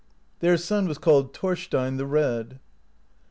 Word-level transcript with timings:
Their 0.39 0.57
son 0.57 0.87
was 0.87 0.97
called 0.97 1.31
Thorstein 1.31 1.97
the 1.97 2.07
Red. 2.07 2.57